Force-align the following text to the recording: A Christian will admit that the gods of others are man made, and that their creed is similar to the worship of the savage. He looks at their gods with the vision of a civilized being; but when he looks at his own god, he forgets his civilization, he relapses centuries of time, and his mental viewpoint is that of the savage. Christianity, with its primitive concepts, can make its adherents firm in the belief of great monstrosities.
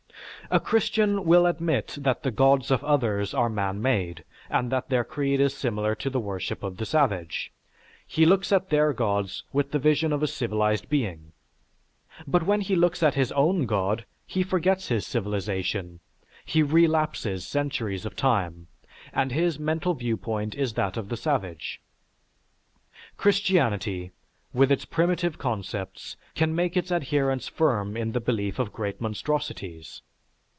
A 0.53 0.59
Christian 0.59 1.23
will 1.23 1.45
admit 1.45 1.95
that 2.01 2.23
the 2.23 2.31
gods 2.31 2.71
of 2.71 2.83
others 2.83 3.33
are 3.33 3.47
man 3.49 3.81
made, 3.81 4.25
and 4.49 4.69
that 4.69 4.89
their 4.89 5.05
creed 5.05 5.39
is 5.39 5.55
similar 5.55 5.95
to 5.95 6.09
the 6.09 6.19
worship 6.19 6.61
of 6.61 6.75
the 6.75 6.85
savage. 6.85 7.53
He 8.05 8.25
looks 8.25 8.51
at 8.51 8.69
their 8.69 8.91
gods 8.91 9.43
with 9.53 9.71
the 9.71 9.79
vision 9.79 10.11
of 10.11 10.21
a 10.21 10.27
civilized 10.27 10.89
being; 10.89 11.31
but 12.27 12.43
when 12.43 12.59
he 12.59 12.75
looks 12.75 13.01
at 13.01 13.13
his 13.13 13.31
own 13.31 13.65
god, 13.65 14.03
he 14.27 14.43
forgets 14.43 14.89
his 14.89 15.07
civilization, 15.07 16.01
he 16.43 16.61
relapses 16.61 17.47
centuries 17.47 18.05
of 18.05 18.17
time, 18.17 18.67
and 19.13 19.31
his 19.31 19.57
mental 19.57 19.93
viewpoint 19.93 20.53
is 20.53 20.73
that 20.73 20.97
of 20.97 21.07
the 21.07 21.15
savage. 21.15 21.79
Christianity, 23.15 24.11
with 24.53 24.69
its 24.69 24.83
primitive 24.83 25.37
concepts, 25.37 26.17
can 26.35 26.53
make 26.53 26.75
its 26.75 26.91
adherents 26.91 27.47
firm 27.47 27.95
in 27.95 28.11
the 28.11 28.19
belief 28.19 28.59
of 28.59 28.73
great 28.73 28.99
monstrosities. 28.99 30.01